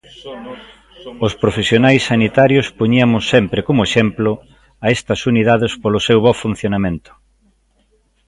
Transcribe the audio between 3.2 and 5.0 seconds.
sempre como exemplo" a